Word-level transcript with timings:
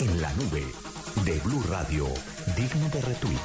En 0.00 0.20
la 0.20 0.32
nube 0.34 0.64
de 1.24 1.40
Blue 1.40 1.60
Radio, 1.68 2.06
digno 2.56 2.88
de 2.90 3.00
retweet. 3.00 3.38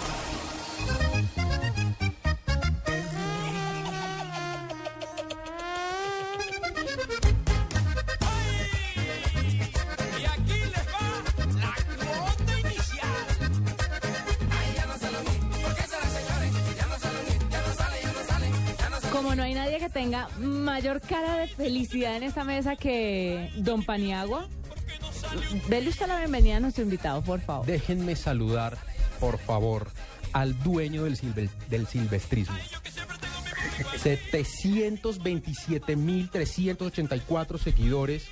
Y 10.19 10.25
aquí 10.25 10.59
les 10.59 10.85
va 10.93 11.05
la 11.59 11.73
cuota 11.97 12.59
inicial. 12.59 13.25
Ay, 14.51 14.73
ya 14.75 14.85
no 14.85 14.97
sale 14.99 15.17
a 15.17 15.21
mí. 15.21 15.39
¿Por 15.63 15.75
qué 15.75 15.81
será, 15.81 16.07
señores? 16.07 16.53
Ya 16.77 16.85
no 16.85 16.99
sale 16.99 17.17
a 17.17 17.21
mí. 17.23 17.35
Ya 17.49 17.61
no 17.61 17.73
sale, 17.73 18.01
ya 18.01 18.11
no 18.11 18.23
sale. 18.27 18.51
Ya 18.77 18.89
no 18.89 18.99
sale. 19.01 19.11
Como 19.11 19.33
no 19.35 19.41
hay 19.41 19.55
nadie 19.55 19.79
que 19.79 19.89
tenga 19.89 20.27
mayor 20.37 21.01
cara 21.01 21.37
de 21.37 21.47
felicidad 21.47 22.15
en 22.15 22.23
esta 22.23 22.43
mesa 22.43 22.75
que 22.75 23.49
Don 23.55 23.83
Paniagua, 23.83 24.47
dele 25.67 25.89
usted 25.89 26.07
la 26.07 26.17
bienvenida 26.19 26.57
a 26.57 26.59
nuestro 26.59 26.83
invitado, 26.83 27.21
por 27.23 27.39
favor. 27.41 27.65
Déjenme 27.65 28.15
saludar, 28.15 28.77
por 29.19 29.37
favor, 29.39 29.87
al 30.33 30.57
dueño 30.63 31.03
del, 31.03 31.17
silve- 31.17 31.49
del 31.69 31.87
silvestrismo. 31.87 32.55
727.384 36.23 37.57
seguidores 37.57 38.27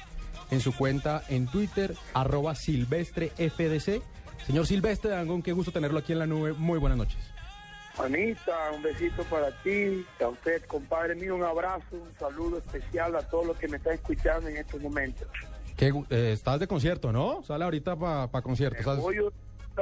en 0.52 0.60
su 0.62 0.76
cuenta 0.76 1.24
en 1.30 1.48
Twitter, 1.48 1.96
arroba 2.14 2.56
silvestrefdc. 2.56 4.02
Señor 4.46 4.68
Silvestre 4.68 5.12
Dangón, 5.12 5.42
qué 5.44 5.54
gusto 5.54 5.72
tenerlo 5.72 6.00
aquí 6.00 6.12
en 6.14 6.20
la 6.20 6.28
nube. 6.28 6.54
Muy 6.54 6.80
buenas 6.80 6.98
noches. 6.98 7.18
Juanita, 7.96 8.72
un 8.74 8.82
besito 8.82 9.24
para 9.26 9.52
ti, 9.64 10.06
a 10.22 10.28
usted, 10.30 10.64
compadre 10.66 11.14
mío, 11.16 11.36
un 11.36 11.44
abrazo, 11.44 11.84
un 11.92 12.10
saludo 12.20 12.58
especial 12.58 13.16
a 13.16 13.22
todos 13.22 13.46
los 13.48 13.58
que 13.58 13.68
me 13.68 13.78
están 13.78 13.94
escuchando 13.94 14.48
en 14.48 14.58
estos 14.58 14.82
momentos. 14.82 15.28
¿Qué 15.78 15.92
gu- 15.94 16.06
eh, 16.10 16.32
estás 16.34 16.60
de 16.60 16.68
concierto, 16.68 17.12
¿no? 17.12 17.42
Sale 17.44 17.64
ahorita 17.64 17.96
para 17.96 18.42
concierto. 18.42 18.80
¿estás- 18.80 19.00
Hoy 19.02 19.18
yo 19.18 19.32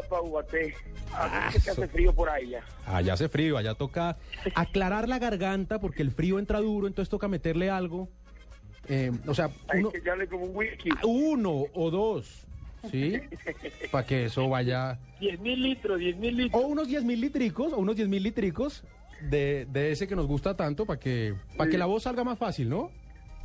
para 0.10 0.22
Ubaté, 0.22 0.76
Ah, 1.14 1.50
que 1.52 1.58
hace 1.72 1.88
frío 1.88 2.14
por 2.14 2.30
ahí 2.30 2.50
ya. 2.52 2.64
Allá 2.86 3.14
hace 3.14 3.28
frío, 3.28 3.58
allá 3.58 3.74
toca 3.74 4.18
aclarar 4.56 5.10
la 5.10 5.18
garganta 5.20 5.80
porque 5.80 6.04
el 6.04 6.12
frío 6.12 6.38
entra 6.40 6.60
duro, 6.60 6.88
entonces 6.88 7.10
toca 7.10 7.28
meterle 7.28 7.70
algo. 7.70 8.08
Eh, 8.88 9.12
o 9.28 9.34
sea, 9.34 9.50
Hay 9.68 9.80
uno, 9.82 9.92
que 9.92 9.98
echarle 9.98 10.28
como 10.28 10.46
un 10.46 10.56
whisky. 10.56 10.90
uno 11.04 11.66
o 11.74 11.90
dos, 11.92 12.46
¿sí? 12.90 13.20
Para 13.92 14.06
que 14.06 14.26
eso 14.26 14.48
vaya. 14.48 15.00
10 15.20 15.40
mil 15.42 15.62
litros, 15.62 16.00
10 16.00 16.16
mil 16.18 16.38
litros. 16.38 16.64
O 16.64 16.68
unos 16.68 16.88
10 16.88 17.04
mil 17.04 17.20
litricos, 17.20 17.74
o 17.74 17.78
unos 17.78 17.96
10 17.96 18.08
mil 18.08 18.24
litricos 18.24 18.84
de, 19.30 19.68
de 19.72 19.92
ese 19.92 20.08
que 20.08 20.16
nos 20.16 20.28
gusta 20.28 20.56
tanto 20.56 20.86
para 20.86 21.00
que, 21.00 21.34
para 21.58 21.70
que 21.70 21.78
la 21.78 21.88
voz 21.88 22.04
salga 22.04 22.24
más 22.24 22.38
fácil, 22.38 22.70
¿no? 22.70 22.92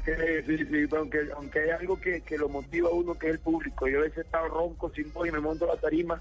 Sí, 0.05 0.12
sí, 0.47 0.64
sí, 0.66 0.86
aunque, 0.97 1.19
aunque 1.34 1.60
hay 1.60 1.70
algo 1.70 1.98
que, 1.98 2.20
que 2.20 2.36
lo 2.36 2.48
motiva 2.48 2.88
a 2.91 2.92
uno, 2.92 3.14
que 3.14 3.28
es 3.28 3.33
el 3.34 3.38
público. 3.41 3.88
Yo 3.88 3.98
a 4.00 4.02
veces 4.02 4.24
estaba 4.27 4.48
ronco, 4.48 4.91
sin 4.94 5.12
voz 5.12 5.27
y 5.28 5.33
me 5.33 5.41
monto 5.41 5.64
a 5.70 5.74
la 5.74 5.80
tarima 5.80 6.20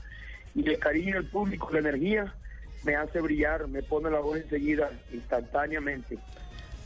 y 0.56 0.68
el 0.70 0.80
cariño 0.80 1.16
del 1.16 1.26
público, 1.26 1.70
la 1.72 1.80
energía, 1.80 2.34
me 2.86 2.96
hace 2.96 3.20
brillar, 3.20 3.68
me 3.68 3.82
pone 3.84 4.10
la 4.10 4.20
voz 4.20 4.38
enseguida, 4.38 4.90
instantáneamente. 5.12 6.18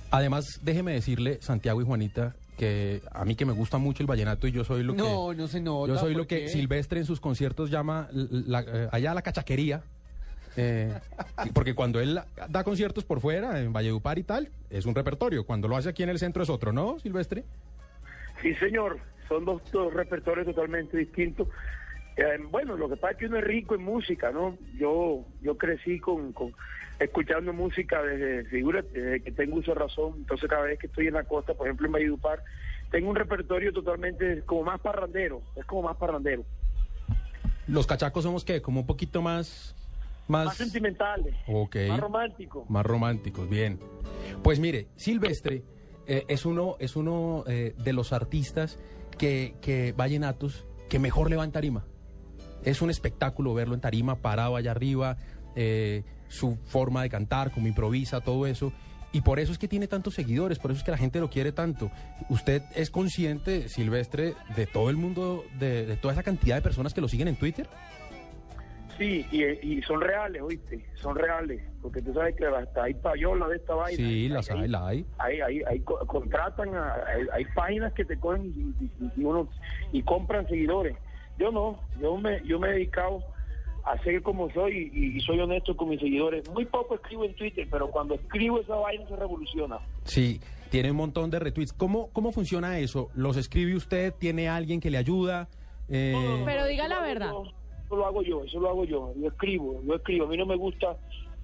Además, 0.10 0.60
déjeme 0.64 0.94
decirle, 0.94 1.38
Santiago 1.42 1.82
y 1.82 1.86
Juanita, 1.86 2.36
que 2.58 3.02
a 3.12 3.26
mí 3.26 3.36
que 3.36 3.46
me 3.46 3.54
gusta 3.54 3.78
mucho 3.78 4.02
el 4.02 4.08
vallenato 4.08 4.48
y 4.48 4.52
yo 4.52 4.64
soy 4.64 4.84
lo 4.84 4.94
que... 4.96 5.04
No, 5.04 5.34
no 5.34 5.48
se 5.48 5.60
nota. 5.60 5.92
Yo 5.94 6.00
soy 6.00 6.14
¿por 6.14 6.22
lo 6.24 6.28
que 6.28 6.42
qué? 6.46 6.48
Silvestre 6.48 7.00
en 7.00 7.06
sus 7.06 7.20
conciertos 7.20 7.70
llama 7.70 8.08
la- 8.12 8.62
eh, 8.62 8.88
allá 8.92 9.14
la 9.14 9.22
cachaquería. 9.22 9.84
Eh, 10.58 10.92
porque 11.54 11.76
cuando 11.76 12.00
él 12.00 12.20
da 12.50 12.64
conciertos 12.64 13.06
por 13.06 13.22
fuera, 13.22 13.62
en 13.62 13.72
Valledupar 13.72 14.18
y 14.18 14.24
tal, 14.24 14.50
es 14.70 14.86
un 14.86 14.96
repertorio. 14.96 15.46
Cuando 15.46 15.68
lo 15.68 15.78
hace 15.78 15.90
aquí 15.90 16.04
en 16.04 16.10
el 16.10 16.20
centro 16.20 16.44
es 16.44 16.50
otro, 16.50 16.74
¿no, 16.74 17.00
Silvestre? 17.00 17.44
Sí, 18.42 18.54
señor, 18.56 19.00
son 19.28 19.46
dos, 19.46 19.62
dos 19.72 19.94
repertorios 19.94 20.48
totalmente 20.48 20.98
distintos. 20.98 21.48
Eh, 22.18 22.40
bueno, 22.50 22.76
lo 22.76 22.90
que 22.90 22.98
pasa 22.98 23.12
es 23.12 23.18
que 23.20 23.26
uno 23.28 23.38
es 23.38 23.44
rico 23.44 23.76
en 23.76 23.84
música, 23.84 24.32
¿no? 24.32 24.58
Yo 24.80 25.24
yo 25.42 25.56
crecí 25.58 26.00
con, 26.00 26.34
con 26.34 26.54
escuchando 27.00 27.54
música 27.54 28.02
desde, 28.02 28.46
figúrate, 28.46 29.00
desde 29.00 29.24
que 29.24 29.32
tengo 29.32 29.58
uso 29.58 29.74
de 29.74 29.80
razón. 29.80 30.14
Entonces, 30.18 30.50
cada 30.50 30.64
vez 30.64 30.80
que 30.80 30.88
estoy 30.88 31.08
en 31.08 31.14
la 31.14 31.24
costa, 31.24 31.54
por 31.54 31.68
ejemplo, 31.68 31.86
en 31.86 31.94
Valledupar, 31.94 32.44
tengo 32.90 33.10
un 33.10 33.16
repertorio 33.16 33.72
totalmente 33.72 34.42
como 34.46 34.64
más 34.64 34.80
parrandero, 34.80 35.42
es 35.56 35.66
como 35.66 35.84
más 35.84 35.98
parrandero, 35.98 36.44
Los 37.68 37.86
cachacos 37.86 38.24
somos 38.24 38.44
que 38.44 38.62
como 38.62 38.82
un 38.82 38.88
poquito 38.88 39.22
más... 39.22 39.76
Más, 40.28 40.46
más 40.46 40.58
sentimentales, 40.58 41.36
más 41.88 42.00
romántico. 42.00 42.66
Más 42.68 42.86
románticos, 42.86 43.50
bien. 43.50 43.80
Pues 44.44 44.60
mire, 44.60 44.88
Silvestre 44.96 45.64
eh, 46.06 46.26
es 46.28 46.46
uno, 46.46 46.76
es 46.80 46.96
uno 46.96 47.44
eh, 47.48 47.74
de 47.78 47.94
los 47.94 48.14
artistas 48.14 48.78
que, 49.18 49.56
que 49.62 49.94
vallenatos 49.94 50.66
que 50.90 51.00
mejor 51.00 51.30
le 51.30 51.36
va 51.36 51.44
en 51.44 51.52
tarima. 51.52 51.86
Es 52.64 52.82
un 52.82 52.90
espectáculo 52.90 53.54
verlo 53.54 53.76
en 53.76 53.82
tarima, 53.82 54.22
parado 54.22 54.56
allá 54.56 54.72
arriba, 54.72 55.18
eh, 55.56 56.04
su 56.28 56.58
forma 56.66 57.02
de 57.04 57.10
cantar, 57.10 57.52
cómo 57.52 57.68
improvisa, 57.68 58.22
todo 58.22 58.48
eso. 58.48 58.74
Y 59.14 59.22
por 59.22 59.40
eso 59.40 59.54
es 59.54 59.58
que 59.58 59.70
tiene 59.70 59.88
tantos 59.88 60.16
seguidores, 60.16 60.60
por 60.60 60.72
eso 60.72 60.80
es 60.80 60.84
que 60.84 60.92
la 60.92 60.98
gente 60.98 61.20
lo 61.20 61.30
quiere 61.30 61.54
tanto. 61.54 61.90
Usted 62.30 62.62
es 62.76 62.90
consciente, 62.92 63.70
Silvestre, 63.70 64.36
de 64.56 64.68
todo 64.68 64.90
el 64.90 64.98
mundo, 64.98 65.46
de, 65.58 65.86
de 65.86 65.96
toda 65.96 66.14
esa 66.14 66.24
cantidad 66.24 66.56
de 66.56 66.62
personas 66.62 66.94
que 66.94 67.02
lo 67.02 67.08
siguen 67.08 67.30
en 67.30 67.38
Twitter. 67.38 67.70
Sí, 68.98 69.26
y, 69.32 69.44
y 69.44 69.82
son 69.84 70.02
reales, 70.02 70.42
oíste, 70.42 70.84
son 70.96 71.16
reales, 71.16 71.62
porque 71.82 72.02
tú 72.02 72.14
sabes 72.14 72.36
que 72.36 72.46
hasta 72.46 72.84
hay 72.84 72.94
payolas 72.96 73.50
de 73.50 73.56
esta 73.58 73.76
vaina. 73.76 73.96
Sí, 74.10 74.28
las 74.30 74.50
hay, 74.50 74.68
las 74.68 74.82
hay. 74.82 75.06
Hay, 75.20 75.42
hay, 75.42 75.62
hay 75.68 75.80
co- 75.82 76.00
contratan, 76.08 76.74
a- 76.76 76.96
hay, 77.08 77.28
hay 77.32 77.46
páginas 77.54 77.94
que 77.94 78.06
te 78.06 78.18
cogen 78.20 78.46
y, 78.46 78.84
y- 78.86 79.12
y 79.18 79.24
uno, 79.24 79.48
y 79.92 80.02
compran 80.02 80.48
seguidores. 80.48 80.98
Yo 81.38 81.52
no, 81.52 81.80
yo 82.02 82.18
me, 82.18 82.42
yo 82.46 82.60
me 82.60 82.70
he 82.70 82.74
dedicado 82.74 83.24
a 83.86 83.98
ser 84.04 84.22
como 84.24 84.50
soy 84.52 84.92
y, 84.94 85.18
y 85.18 85.22
soy 85.22 85.40
honesto 85.40 85.78
con 85.78 85.90
mis 85.90 86.00
seguidores. 86.00 86.50
Muy 86.50 86.66
poco 86.66 86.96
escribo 86.96 87.24
en 87.24 87.36
Twitter, 87.36 87.68
pero 87.70 87.90
cuando 87.92 88.16
escribo 88.16 88.60
esa 88.60 88.76
vaina 88.76 89.08
se 89.08 89.16
revoluciona. 89.16 89.78
Sí, 90.06 90.42
tiene 90.72 90.90
un 90.92 90.98
montón 90.98 91.30
de 91.30 91.38
retweets. 91.40 91.72
¿Cómo, 91.72 92.10
cómo 92.12 92.32
funciona 92.32 92.80
eso? 92.80 93.10
¿Los 93.14 93.38
escribe 93.38 93.76
usted? 93.76 94.14
¿Tiene 94.18 94.50
alguien 94.50 94.80
que 94.82 94.90
le 94.90 94.98
ayuda? 94.98 95.48
Eh, 95.88 96.42
Pero 96.46 96.66
diga 96.66 96.88
la 96.90 97.00
verdad. 97.02 97.32
Eso 97.88 97.96
lo 97.96 98.06
hago 98.06 98.22
yo, 98.22 98.44
eso 98.44 98.60
lo 98.60 98.70
hago 98.70 98.84
yo. 98.84 99.14
Yo 99.16 99.28
escribo, 99.30 99.82
yo 99.86 99.96
escribo. 99.96 100.26
A 100.26 100.28
mí 100.28 100.36
no 100.38 100.46
me 100.46 100.58
gusta, 100.58 100.98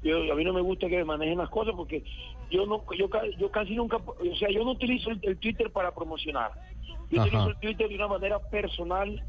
yo, 0.04 0.18
a 0.32 0.36
mí 0.36 0.44
no 0.44 0.52
me 0.52 0.60
gusta 0.62 0.90
que 0.90 0.98
me 0.98 1.06
manejen 1.06 1.38
las 1.38 1.50
cosas 1.50 1.74
porque 1.76 2.04
yo 2.52 2.66
no, 2.66 2.84
yo, 2.98 3.08
yo 3.40 3.50
casi 3.50 3.76
nunca, 3.76 3.96
o 3.98 4.36
sea, 4.36 4.50
yo 4.50 4.66
no 4.66 4.72
utilizo 4.72 5.10
el, 5.10 5.20
el 5.24 5.38
Twitter 5.38 5.72
para 5.72 5.96
promocionar. 5.96 6.52
Yo 7.10 7.22
Ajá. 7.22 7.28
utilizo 7.30 7.50
el 7.50 7.60
Twitter 7.60 7.88
de 7.88 7.96
una 7.96 8.10
manera 8.10 8.40
personal, 8.40 9.24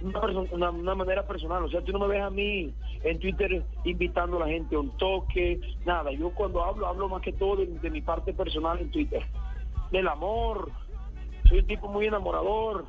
una, 0.00 0.20
perso- 0.20 0.48
una, 0.50 0.70
una 0.70 0.94
manera 0.96 1.26
personal. 1.28 1.62
O 1.64 1.68
sea, 1.70 1.80
tú 1.82 1.92
no 1.92 2.00
me 2.00 2.08
ves 2.08 2.22
a 2.22 2.30
mí 2.30 2.72
en 3.04 3.18
Twitter 3.20 3.62
invitando 3.84 4.38
a 4.38 4.40
la 4.40 4.48
gente 4.52 4.74
a 4.74 4.80
un 4.80 4.90
toque, 4.96 5.60
nada. 5.86 6.10
Yo 6.10 6.30
cuando 6.30 6.64
hablo, 6.64 6.88
hablo 6.88 7.08
más 7.08 7.22
que 7.22 7.32
todo 7.32 7.54
de, 7.56 7.66
de 7.66 7.90
mi 7.90 8.00
parte 8.00 8.32
personal 8.32 8.80
en 8.80 8.90
Twitter. 8.90 9.24
Del 9.92 10.08
amor. 10.08 10.72
Soy 11.48 11.60
un 11.60 11.66
tipo 11.68 11.86
muy 11.86 12.06
enamorador. 12.06 12.84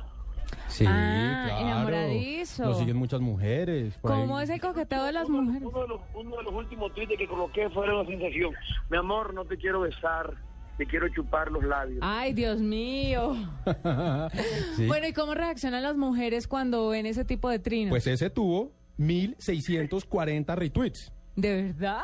Sí, 0.70 0.84
Ah, 0.88 1.44
claro. 1.46 1.66
enamoradizo. 1.66 2.64
Lo 2.64 2.74
siguen 2.74 2.96
muchas 2.96 3.20
mujeres. 3.20 3.94
por 4.00 4.12
ahí. 4.12 4.20
¿Cómo 4.20 4.40
es 4.40 4.50
el 4.50 4.60
coqueteo 4.60 5.04
de 5.04 5.12
las 5.12 5.28
uno, 5.28 5.42
mujeres? 5.42 5.68
Uno 5.68 5.82
de, 5.82 5.88
los, 5.88 6.00
uno 6.14 6.36
de 6.36 6.42
los 6.44 6.54
últimos 6.54 6.94
tweets 6.94 7.12
que 7.18 7.26
coloqué 7.28 7.68
fue 7.70 7.84
una 7.92 8.04
sensación. 8.08 8.54
Mi 8.90 8.96
amor, 8.96 9.34
no 9.34 9.44
te 9.44 9.56
quiero 9.56 9.80
besar, 9.80 10.32
te 10.78 10.86
quiero 10.86 11.08
chupar 11.10 11.50
los 11.50 11.62
labios. 11.64 11.98
Ay, 12.02 12.32
Dios 12.32 12.58
mío. 12.60 13.36
Sí. 14.76 14.86
Bueno, 14.86 15.06
¿y 15.08 15.12
cómo 15.12 15.34
reaccionan 15.34 15.82
las 15.82 15.96
mujeres 15.96 16.46
cuando 16.48 16.88
ven 16.88 17.04
ese 17.06 17.24
tipo 17.24 17.48
de 17.50 17.58
trinos? 17.58 17.90
Pues 17.90 18.06
ese 18.06 18.30
tuvo 18.30 18.72
1640 18.96 20.54
retweets. 20.54 21.12
¿De 21.36 21.62
verdad? 21.64 22.00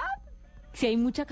Si 0.72 0.86
hay 0.86 0.96
mucha 0.96 1.24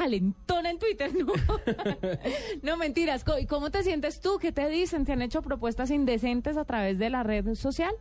en 0.70 0.78
Twitter, 0.78 1.10
¿no? 1.14 1.32
no, 2.62 2.76
mentiras. 2.76 3.24
¿Y 3.40 3.46
cómo 3.46 3.70
te 3.70 3.82
sientes 3.82 4.20
tú? 4.20 4.38
¿Qué 4.40 4.52
te 4.52 4.68
dicen? 4.68 5.04
¿Te 5.04 5.12
han 5.12 5.22
hecho 5.22 5.42
propuestas 5.42 5.90
indecentes 5.90 6.56
a 6.56 6.64
través 6.64 6.98
de 6.98 7.10
la 7.10 7.22
red 7.22 7.54
social? 7.54 7.94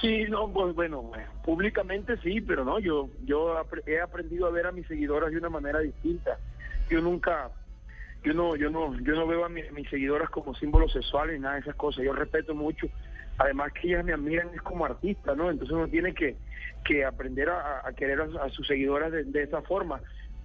Sí, 0.00 0.24
no, 0.28 0.52
pues 0.52 0.74
bueno, 0.74 1.12
públicamente 1.44 2.16
sí, 2.18 2.40
pero 2.40 2.64
no, 2.64 2.78
yo 2.78 3.08
yo 3.24 3.54
he 3.86 4.00
aprendido 4.00 4.46
a 4.46 4.50
ver 4.50 4.66
a 4.66 4.72
mis 4.72 4.86
seguidoras 4.86 5.30
de 5.30 5.38
una 5.38 5.50
manera 5.50 5.80
distinta. 5.80 6.38
Yo 6.90 7.00
nunca, 7.00 7.50
yo 8.24 8.32
no, 8.32 8.56
yo 8.56 8.70
no, 8.70 8.98
yo 9.00 9.14
no 9.14 9.26
veo 9.26 9.44
a 9.44 9.48
mis, 9.48 9.66
seguidoras 9.90 10.30
como 10.30 10.54
símbolos 10.54 10.92
sexuales 10.92 11.40
nada 11.40 11.54
de 11.54 11.60
esas 11.60 11.76
cosas. 11.76 12.04
Yo 12.04 12.12
respeto 12.12 12.54
mucho 12.54 12.88
además 13.38 13.72
que 13.72 13.88
ellas 13.88 14.04
me 14.04 14.12
admiran 14.12 14.50
es 14.54 14.60
como 14.62 14.84
artista, 14.84 15.34
¿no? 15.34 15.50
Entonces 15.50 15.74
uno 15.74 15.88
tiene 15.88 16.14
que, 16.14 16.36
que 16.84 17.04
aprender 17.04 17.48
a, 17.48 17.82
querer 17.96 18.20
a, 18.20 18.48
sus 18.50 18.66
seguidoras 18.66 19.10
de 19.10 19.42
esa 19.42 19.62
forma, 19.62 20.00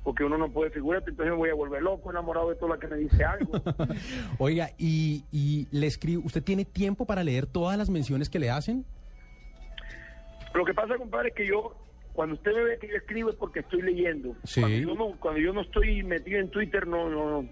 porque 0.08 0.24
uno 0.24 0.38
no 0.38 0.50
puede 0.50 0.72
figurarte, 0.72 1.10
entonces 1.10 1.34
me 1.34 1.38
voy 1.38 1.50
a 1.50 1.54
volver 1.54 1.82
loco, 1.82 2.10
enamorado 2.10 2.50
de 2.50 2.56
toda 2.56 2.76
la 2.76 2.80
que 2.80 2.88
me 2.88 2.96
dice 2.96 3.26
algo. 3.26 3.52
Oiga, 4.40 4.70
y, 4.78 5.26
y 5.34 5.68
le 5.70 5.86
escribo, 5.86 6.22
¿usted 6.24 6.42
tiene 6.42 6.64
tiempo 6.64 7.06
para 7.06 7.26
leer 7.26 7.46
todas 7.46 7.78
las 7.78 7.90
menciones 7.90 8.30
que 8.30 8.40
le 8.40 8.50
hacen? 8.50 8.86
Lo 10.54 10.64
que 10.64 10.74
pasa, 10.74 10.96
compadre, 10.96 11.28
es 11.28 11.36
que 11.36 11.46
yo, 11.46 11.76
cuando 12.14 12.36
usted 12.36 12.54
me 12.54 12.64
ve 12.64 12.78
que 12.80 12.88
yo 12.88 12.96
escribo 12.96 13.32
es 13.32 13.36
porque 13.36 13.60
estoy 13.60 13.82
leyendo. 13.82 14.34
Sí. 14.46 14.62
Cuando, 14.62 14.78
yo 14.78 14.96
no, 14.96 15.20
cuando 15.20 15.42
yo 15.42 15.52
no 15.52 15.60
estoy 15.60 16.02
metido 16.04 16.40
en 16.40 16.52
Twitter, 16.52 16.88
no, 16.88 17.10
no, 17.10 17.42
no. 17.42 17.50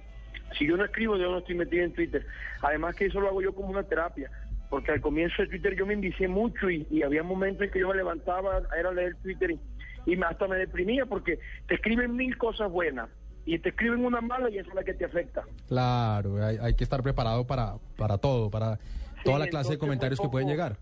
Si 0.57 0.65
yo 0.65 0.77
no 0.77 0.85
escribo, 0.85 1.17
yo 1.17 1.29
no 1.29 1.39
estoy 1.39 1.55
metido 1.55 1.83
en 1.83 1.91
Twitter. 1.91 2.25
Además 2.61 2.95
que 2.95 3.07
eso 3.07 3.19
lo 3.19 3.27
hago 3.27 3.41
yo 3.41 3.53
como 3.53 3.67
una 3.67 3.83
terapia. 3.83 4.31
Porque 4.69 4.93
al 4.93 5.01
comienzo 5.01 5.41
de 5.41 5.49
Twitter 5.49 5.75
yo 5.75 5.85
me 5.85 5.93
envicié 5.93 6.29
mucho 6.29 6.69
y, 6.69 6.87
y 6.89 7.03
había 7.03 7.21
momentos 7.21 7.63
en 7.63 7.71
que 7.71 7.81
yo 7.81 7.89
me 7.89 7.95
levantaba, 7.95 8.61
era 8.79 8.93
leer 8.93 9.17
Twitter 9.21 9.51
y, 9.51 9.59
y 10.05 10.21
hasta 10.21 10.47
me 10.47 10.57
deprimía 10.57 11.05
porque 11.05 11.39
te 11.67 11.75
escriben 11.75 12.15
mil 12.15 12.37
cosas 12.37 12.71
buenas 12.71 13.09
y 13.45 13.59
te 13.59 13.69
escriben 13.69 14.03
una 14.03 14.21
mala 14.21 14.49
y 14.49 14.57
esa 14.57 14.69
es 14.69 14.75
la 14.75 14.83
que 14.83 14.93
te 14.93 15.05
afecta. 15.05 15.43
Claro, 15.67 16.43
hay, 16.43 16.57
hay 16.61 16.73
que 16.73 16.83
estar 16.83 17.03
preparado 17.03 17.45
para, 17.45 17.75
para 17.97 18.17
todo, 18.17 18.49
para 18.49 18.79
toda 19.23 19.39
la 19.39 19.47
clase 19.47 19.71
de 19.71 19.77
comentarios 19.77 20.19
que 20.19 20.29
pueden 20.29 20.47
llegar. 20.47 20.77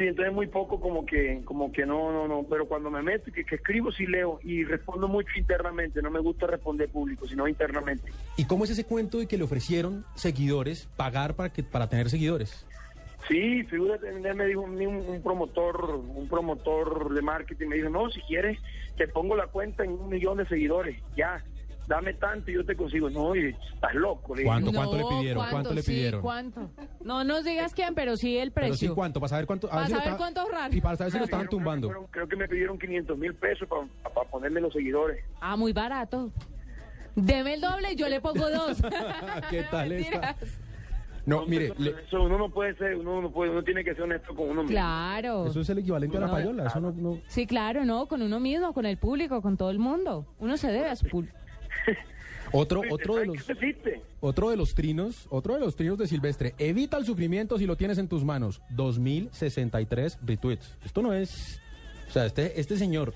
Sí, 0.00 0.06
entonces 0.06 0.32
muy 0.32 0.46
poco 0.46 0.80
como 0.80 1.04
que 1.04 1.42
como 1.44 1.70
que 1.72 1.84
no, 1.84 2.10
no, 2.10 2.26
no, 2.26 2.46
pero 2.48 2.66
cuando 2.66 2.90
me 2.90 3.02
meto 3.02 3.30
que 3.30 3.42
escribo 3.54 3.92
sí 3.92 4.06
leo 4.06 4.40
y 4.42 4.64
respondo 4.64 5.08
mucho 5.08 5.28
internamente, 5.36 6.00
no 6.00 6.10
me 6.10 6.20
gusta 6.20 6.46
responder 6.46 6.88
público, 6.88 7.28
sino 7.28 7.46
internamente. 7.46 8.10
¿Y 8.38 8.46
cómo 8.46 8.64
es 8.64 8.70
ese 8.70 8.84
cuento 8.86 9.18
de 9.18 9.26
que 9.26 9.36
le 9.36 9.44
ofrecieron 9.44 10.06
seguidores, 10.14 10.88
pagar 10.96 11.34
para, 11.34 11.52
que, 11.52 11.62
para 11.62 11.90
tener 11.90 12.08
seguidores? 12.08 12.66
Sí, 13.28 13.62
figúrate, 13.64 14.10
me 14.12 14.46
dijo 14.46 14.62
un, 14.62 14.80
un 14.80 15.22
promotor, 15.22 15.94
un 15.94 16.28
promotor 16.28 17.12
de 17.14 17.22
marketing, 17.22 17.68
me 17.68 17.76
dijo, 17.76 17.88
no, 17.88 18.10
si 18.10 18.20
quieres, 18.22 18.58
te 18.96 19.06
pongo 19.08 19.36
la 19.36 19.46
cuenta 19.46 19.84
en 19.84 19.92
un 19.92 20.08
millón 20.08 20.38
de 20.38 20.46
seguidores, 20.46 20.96
ya, 21.16 21.42
dame 21.86 22.14
tanto 22.14 22.50
y 22.50 22.54
yo 22.54 22.64
te 22.64 22.76
consigo. 22.76 23.10
No, 23.10 23.34
y 23.36 23.54
estás 23.74 23.94
loco. 23.94 24.34
le. 24.34 24.44
¿Cuánto? 24.44 24.72
¿Cuánto 24.72 24.96
le 24.96 25.04
pidieron? 25.04 25.46
¿Cuánto 25.50 25.74
le 25.74 25.82
Sí, 25.82 25.90
pidieron? 25.92 26.20
¿cuánto? 26.22 26.70
No 27.04 27.24
nos 27.24 27.44
digas 27.44 27.74
quién, 27.74 27.94
pero 27.94 28.16
sí 28.16 28.36
el 28.38 28.52
Pero 28.52 28.68
precio. 28.68 28.88
sí, 28.90 28.94
¿cuánto? 28.94 29.20
Para 29.20 29.28
saber 29.30 29.46
cuánto. 29.46 29.66
a 29.68 29.70
Para 29.70 29.86
saber 29.88 30.04
está- 30.04 30.16
cuánto 30.16 30.40
ahorrar. 30.40 30.74
Y 30.74 30.80
para 30.80 30.96
saber 30.96 31.12
si 31.12 31.18
lo 31.18 31.24
estaban 31.24 31.48
tumbando. 31.48 31.88
creo 32.10 32.28
que 32.28 32.36
me 32.36 32.46
pidieron 32.48 32.78
500 32.78 33.18
mil 33.18 33.34
pesos 33.34 33.68
para 33.68 34.28
ponerme 34.30 34.60
los 34.60 34.72
seguidores. 34.72 35.24
Ah, 35.40 35.56
muy 35.56 35.72
barato. 35.72 36.30
Deme 37.16 37.54
el 37.54 37.60
doble 37.60 37.92
y 37.92 37.96
yo 37.96 38.08
le 38.08 38.20
pongo 38.20 38.48
dos. 38.50 38.80
¿Qué 39.50 39.64
tal 39.70 39.90
esta? 39.92 40.36
No, 41.26 41.44
mire, 41.46 41.66
eso, 41.66 41.74
le- 41.78 41.90
eso 42.06 42.22
uno 42.22 42.38
no 42.38 42.48
puede 42.50 42.74
ser, 42.76 42.96
uno 42.96 43.20
no 43.22 43.30
puede, 43.30 43.50
uno 43.50 43.62
tiene 43.62 43.84
que 43.84 43.92
ser 43.92 44.02
honesto 44.02 44.34
con 44.34 44.46
uno 44.50 44.62
mismo. 44.62 44.68
Claro. 44.74 45.46
eso 45.46 45.60
es 45.60 45.68
el 45.68 45.78
equivalente 45.78 46.16
a 46.16 46.20
la 46.20 46.30
payola. 46.30 46.66
Eso 46.66 46.80
no, 46.80 46.92
no- 46.92 47.20
Sí, 47.26 47.46
claro, 47.46 47.84
no, 47.84 48.06
con 48.06 48.22
uno 48.22 48.40
mismo, 48.40 48.72
con 48.72 48.86
el 48.86 48.96
público, 48.96 49.42
con 49.42 49.56
todo 49.56 49.70
el 49.70 49.78
mundo. 49.78 50.26
Uno 50.38 50.56
se 50.56 50.68
debe 50.72 50.88
a 50.88 50.96
su 50.96 51.06
público. 51.08 51.36
Otro, 52.52 52.82
otro 52.90 53.14
de 53.14 53.26
¿sabes 53.26 53.38
los. 53.38 53.46
qué 53.46 53.54
te 53.54 53.66
hiciste? 53.68 54.02
Otro 54.18 54.50
de 54.50 54.56
los 54.56 54.74
trinos, 54.74 55.28
otro 55.30 55.54
de 55.54 55.60
los 55.60 55.76
trinos 55.76 55.98
de 55.98 56.08
Silvestre. 56.08 56.54
Evita 56.58 56.96
el 56.96 57.04
sufrimiento 57.04 57.56
si 57.58 57.64
lo 57.66 57.76
tienes 57.76 57.96
en 57.98 58.08
tus 58.08 58.24
manos. 58.24 58.60
2063 58.70 60.18
retweets. 60.26 60.76
Esto 60.84 61.00
no 61.00 61.12
es. 61.12 61.60
O 62.08 62.10
sea, 62.12 62.26
este, 62.26 62.58
este 62.60 62.76
señor 62.76 63.14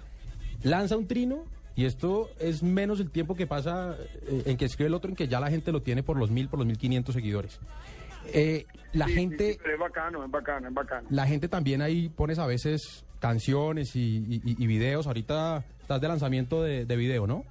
lanza 0.62 0.96
un 0.96 1.08
trino 1.08 1.46
y 1.76 1.84
esto 1.86 2.28
es 2.38 2.62
menos 2.62 3.00
el 3.00 3.10
tiempo 3.10 3.34
que 3.34 3.46
pasa 3.46 3.96
eh, 4.28 4.42
en 4.46 4.56
que 4.56 4.64
escribe 4.64 4.88
el 4.88 4.94
otro, 4.94 5.10
en 5.10 5.16
que 5.16 5.28
ya 5.28 5.40
la 5.40 5.50
gente 5.50 5.72
lo 5.72 5.82
tiene 5.82 6.02
por 6.02 6.16
los 6.16 6.30
mil, 6.30 6.48
por 6.48 6.58
los 6.58 6.66
mil 6.66 6.78
quinientos 6.78 7.14
seguidores. 7.14 7.58
Eh, 8.32 8.64
la 8.92 9.06
Sí, 9.06 9.12
gente. 9.14 9.52
sí, 9.54 9.58
pero 9.62 9.74
es 9.74 9.80
bacano, 9.80 10.24
es 10.24 10.30
bacano, 10.30 10.68
es 10.68 10.74
bacano. 10.74 11.08
La 11.10 11.26
gente 11.26 11.48
también 11.48 11.82
ahí 11.82 12.08
pones 12.08 12.38
a 12.38 12.46
veces 12.46 13.04
canciones 13.18 13.96
y, 13.96 14.18
y- 14.28 14.40
y 14.62 14.66
videos. 14.66 15.06
Ahorita 15.06 15.64
estás 15.80 16.00
de 16.00 16.08
lanzamiento 16.08 16.62
de, 16.62 16.84
de 16.86 16.96
video, 16.96 17.26
¿no? 17.26 17.44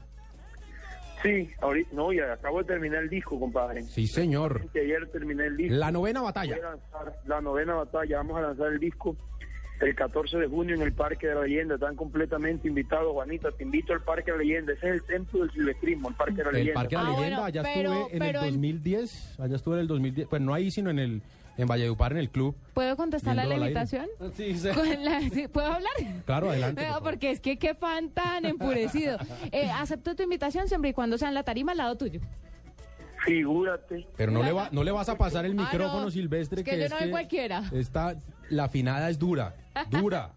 Sí, 1.21 1.49
ahorita, 1.61 1.89
no, 1.93 2.11
ya 2.11 2.33
acabo 2.33 2.59
de 2.59 2.65
terminar 2.65 3.03
el 3.03 3.09
disco, 3.09 3.39
compadre. 3.39 3.83
Sí, 3.83 4.07
señor. 4.07 4.61
Ayer 4.75 5.09
terminé 5.09 5.45
el 5.45 5.55
disco. 5.55 5.75
La 5.75 5.89
novena 5.89 6.21
batalla. 6.21 6.57
lanzar 6.57 7.15
la 7.25 7.39
novena 7.39 7.75
batalla. 7.75 8.17
Vamos 8.17 8.37
a 8.37 8.41
lanzar 8.41 8.73
el 8.73 8.79
disco 8.79 9.15
el 9.83 9.95
14 9.95 10.37
de 10.37 10.47
junio 10.47 10.75
en 10.75 10.81
el 10.81 10.93
Parque 10.93 11.27
de 11.27 11.35
la 11.35 11.41
Leyenda. 11.41 11.75
Están 11.75 11.95
completamente 11.95 12.67
invitados, 12.67 13.11
Juanita. 13.13 13.51
Te 13.51 13.63
invito 13.63 13.93
al 13.93 14.01
Parque 14.01 14.31
de 14.31 14.37
la 14.37 14.43
Leyenda. 14.43 14.73
Ese 14.73 14.87
es 14.89 14.93
el 14.95 15.03
templo 15.03 15.41
del 15.41 15.51
silvestrismo, 15.51 16.09
el 16.09 16.15
Parque 16.15 16.33
de 16.35 16.43
la 16.43 16.49
El 16.49 16.55
Leyenda. 16.55 16.79
Parque 16.81 16.95
de 16.95 17.01
la 17.03 17.07
Ah, 17.07 17.11
Leyenda, 17.11 17.29
bueno, 17.37 17.45
allá 17.45 17.63
pero- 17.63 17.93
estuve 17.93 18.15
en 18.17 18.23
el 18.23 18.35
en- 18.35 18.41
2010. 18.41 19.39
Allá 19.39 19.55
estuve 19.55 19.73
en 19.75 19.81
el 19.81 19.87
2010. 19.87 20.27
Pues 20.27 20.41
no 20.41 20.53
ahí, 20.53 20.71
sino 20.71 20.89
en 20.89 20.99
el 20.99 21.21
en 21.55 21.67
Valledupar, 21.67 22.13
en 22.13 22.17
el 22.17 22.29
club. 22.31 22.55
¿Puedo 22.73 22.95
contestar 22.97 23.35
la 23.35 23.45
invitación? 23.55 24.07
Sí, 24.35 24.55
sí. 24.57 24.69
La- 25.03 25.21
sí, 25.29 25.47
¿Puedo 25.47 25.67
hablar? 25.67 25.91
Claro, 26.25 26.49
adelante, 26.49 26.87
No, 26.89 26.99
porque 27.03 27.29
es 27.29 27.39
que 27.39 27.57
qué 27.59 27.75
fan 27.75 28.09
tan 28.09 28.45
enfurecido. 28.45 29.17
Eh, 29.51 29.69
acepto 29.69 30.15
tu 30.15 30.23
invitación 30.23 30.67
siempre 30.67 30.89
y 30.89 30.93
cuando 30.93 31.15
sea 31.17 31.27
en 31.27 31.35
la 31.35 31.43
tarima 31.43 31.73
al 31.73 31.77
lado 31.77 31.95
tuyo. 31.95 32.19
Figúrate. 33.25 34.05
Pero 34.17 34.31
no 34.31 34.43
le, 34.43 34.51
va, 34.51 34.69
no 34.71 34.83
le 34.83 34.91
vas 34.91 35.07
a 35.09 35.17
pasar 35.17 35.45
el 35.45 35.57
Ah, 35.57 35.63
micrófono, 35.63 36.01
no. 36.05 36.11
Silvestre. 36.11 36.61
Es 36.61 36.65
que 36.65 36.77
yo 36.79 36.89
no 36.89 36.97
soy 36.99 37.09
cualquiera. 37.09 37.63
Esta, 37.71 38.15
la 38.49 38.67
finada 38.67 39.09
es 39.09 39.17
dura, 39.17 39.55
dura, 39.89 40.33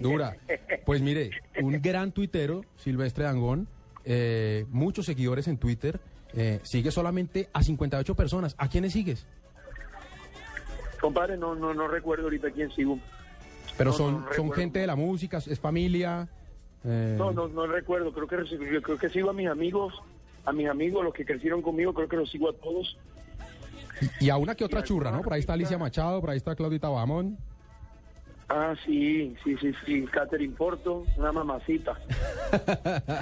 dura. 0.00 0.36
Pues 0.84 1.00
mire, 1.02 1.30
un 1.62 1.80
gran 1.82 2.12
tuitero, 2.12 2.64
Silvestre 2.76 3.24
Dangón, 3.24 3.68
eh, 4.04 4.66
muchos 4.70 5.06
seguidores 5.06 5.48
en 5.48 5.58
Twitter, 5.58 6.00
eh, 6.34 6.60
sigue 6.64 6.90
solamente 6.90 7.48
a 7.52 7.62
58 7.62 8.14
personas. 8.14 8.54
¿A 8.58 8.68
quiénes 8.68 8.92
sigues? 8.92 9.26
Compadre, 11.00 11.36
no, 11.36 11.54
no, 11.54 11.74
no 11.74 11.88
recuerdo 11.88 12.24
ahorita 12.24 12.50
quién 12.50 12.70
sigo. 12.72 12.98
Pero 13.76 13.90
No, 13.90 13.96
son, 13.96 14.24
no 14.24 14.32
son 14.34 14.52
gente 14.52 14.78
de 14.78 14.86
la 14.86 14.96
música, 14.96 15.38
es 15.38 15.60
familia. 15.60 16.28
eh, 16.84 17.14
No, 17.18 17.32
no, 17.32 17.48
no 17.48 17.66
recuerdo. 17.66 18.12
Creo 18.12 18.26
que 18.26 18.80
creo 18.82 18.98
que 18.98 19.08
sigo 19.10 19.30
a 19.30 19.32
mis 19.34 19.48
amigos, 19.48 19.92
a 20.44 20.52
mis 20.52 20.68
amigos, 20.68 21.04
los 21.04 21.12
que 21.12 21.24
crecieron 21.26 21.60
conmigo. 21.62 21.92
Creo 21.92 22.08
que 22.08 22.16
los 22.16 22.30
sigo 22.30 22.48
a 22.48 22.52
todos. 22.54 22.96
Y 24.20 24.30
a 24.30 24.36
una 24.36 24.54
que 24.54 24.64
otra 24.64 24.82
churra, 24.82 25.10
¿no? 25.10 25.22
Por 25.22 25.32
ahí 25.34 25.40
está 25.40 25.52
Alicia 25.54 25.78
Machado, 25.78 26.20
por 26.20 26.30
ahí 26.30 26.36
está 26.38 26.54
Claudita 26.54 26.88
Bamón. 26.88 27.36
Ah, 28.48 28.74
sí, 28.84 29.34
sí, 29.42 29.56
sí, 29.60 29.72
sí. 29.84 30.04
Catherine 30.12 30.54
Porto, 30.54 31.04
una 31.16 31.32
mamacita. 31.32 31.94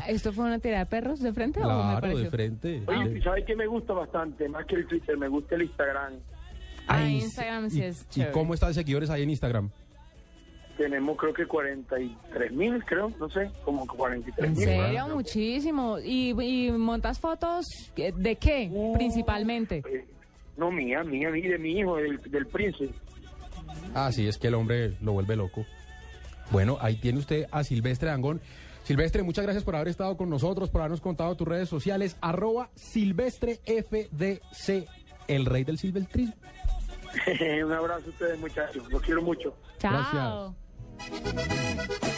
¿Esto 0.06 0.32
fue 0.32 0.44
una 0.44 0.58
tirada 0.58 0.80
de 0.84 0.86
perros 0.90 1.20
de 1.20 1.32
frente 1.32 1.60
o 1.60 1.62
me 1.62 1.68
Claro, 1.68 2.00
pareció? 2.02 2.24
de 2.24 2.30
frente. 2.30 2.82
Oye, 2.86 3.08
De- 3.08 3.18
¿y 3.18 3.22
¿sabes 3.22 3.44
qué 3.46 3.56
me 3.56 3.66
gusta 3.66 3.94
bastante? 3.94 4.48
Más 4.50 4.66
que 4.66 4.76
el 4.76 4.86
Twitter, 4.86 5.16
me 5.16 5.28
gusta 5.28 5.54
el 5.54 5.62
Instagram. 5.62 6.12
Ah, 6.86 6.96
Ay, 6.98 7.16
Instagram 7.22 7.70
sí 7.70 7.78
y- 7.78 7.82
es 7.84 8.02
¿Y 8.02 8.06
chévere. 8.10 8.32
cómo 8.32 8.52
están 8.52 8.68
de 8.70 8.74
seguidores 8.74 9.08
ahí 9.08 9.22
en 9.22 9.30
Instagram? 9.30 9.70
Tenemos 10.76 11.16
creo 11.16 11.32
que 11.32 11.46
43 11.46 12.52
mil, 12.52 12.84
creo, 12.84 13.10
no 13.20 13.30
sé, 13.30 13.48
como 13.64 13.86
43 13.86 14.46
¿En 14.50 14.54
mil. 14.56 14.64
serio? 14.64 15.08
Muchísimo. 15.08 15.98
¿Y, 16.00 16.30
y 16.38 16.70
montas 16.72 17.18
fotos 17.20 17.64
eh, 17.96 18.12
de 18.14 18.36
qué, 18.36 18.68
Uh. 18.72 18.92
principalmente? 18.94 19.82
Eh, 19.88 20.04
no, 20.56 20.70
mía, 20.72 21.02
mía, 21.04 21.30
mía, 21.30 21.50
de 21.50 21.58
mi 21.58 21.78
hijo, 21.78 21.96
del, 21.96 22.20
del 22.30 22.46
príncipe. 22.46 22.92
Ah, 23.94 24.10
sí, 24.12 24.26
es 24.26 24.38
que 24.38 24.48
el 24.48 24.54
hombre 24.54 24.96
lo 25.00 25.12
vuelve 25.12 25.36
loco. 25.36 25.64
Bueno, 26.50 26.78
ahí 26.80 26.96
tiene 26.96 27.18
usted 27.18 27.46
a 27.50 27.64
Silvestre 27.64 28.08
Dangón. 28.08 28.40
Silvestre, 28.84 29.22
muchas 29.22 29.44
gracias 29.44 29.64
por 29.64 29.76
haber 29.76 29.88
estado 29.88 30.16
con 30.16 30.28
nosotros, 30.28 30.68
por 30.68 30.82
habernos 30.82 31.00
contado 31.00 31.34
tus 31.36 31.48
redes 31.48 31.68
sociales. 31.68 32.16
Arroba 32.20 32.70
Silvestre 32.74 33.60
FDC, 33.64 34.86
el 35.26 35.46
rey 35.46 35.64
del 35.64 35.78
silvestrismo. 35.78 36.34
Un 37.64 37.72
abrazo 37.72 38.06
a 38.06 38.10
ustedes, 38.10 38.38
muchachos. 38.38 38.90
Los 38.90 39.02
quiero 39.02 39.22
mucho. 39.22 39.56
Chao. 39.78 40.54
Gracias. 40.98 42.13